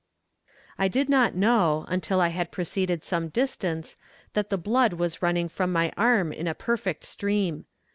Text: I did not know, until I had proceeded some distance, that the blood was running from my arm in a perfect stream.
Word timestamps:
I 0.79 0.87
did 0.87 1.09
not 1.09 1.35
know, 1.35 1.85
until 1.87 2.19
I 2.21 2.29
had 2.29 2.49
proceeded 2.51 3.03
some 3.03 3.27
distance, 3.29 3.97
that 4.33 4.49
the 4.49 4.57
blood 4.57 4.93
was 4.93 5.21
running 5.21 5.47
from 5.47 5.71
my 5.71 5.93
arm 5.95 6.33
in 6.33 6.47
a 6.47 6.55
perfect 6.55 7.03
stream. 7.05 7.65